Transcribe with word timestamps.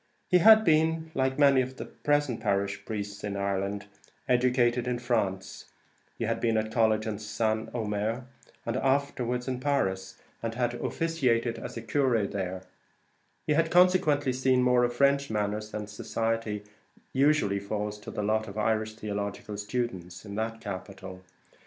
He 0.29 0.39
had 0.39 0.65
been, 0.65 1.11
like 1.13 1.37
many 1.37 1.61
of 1.61 1.77
the 1.77 1.85
present 1.85 2.41
parish 2.41 2.85
priests 2.85 3.23
in 3.23 3.37
Ireland, 3.37 3.85
educated 4.27 4.87
in 4.87 4.97
France; 4.97 5.65
he 6.17 6.23
had 6.25 6.39
been 6.39 6.57
at 6.57 6.71
college 6.71 7.05
at 7.05 7.21
St. 7.21 7.69
Omer, 7.71 8.25
and 8.65 8.77
afterwards 8.77 9.47
at 9.47 9.61
Paris, 9.61 10.17
and 10.41 10.55
had 10.55 10.73
officiated 10.73 11.59
as 11.59 11.77
a 11.77 11.83
curé 11.83 12.31
there; 12.31 12.63
he 13.45 13.53
had 13.53 13.69
consequently 13.69 14.33
seen 14.33 14.63
more 14.63 14.83
of 14.83 14.91
French 14.95 15.29
manners 15.29 15.71
and 15.71 15.87
society 15.87 16.63
than 16.63 16.71
usually 17.13 17.59
falls 17.59 17.99
to 17.99 18.09
the 18.09 18.23
lot 18.23 18.47
of 18.47 18.57
Irish 18.57 18.95
theological 18.95 19.55
students 19.55 20.25
in 20.25 20.33
that 20.33 20.59
capital. 20.61 21.21